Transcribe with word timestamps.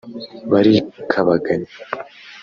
Barikabaganya 0.51 1.73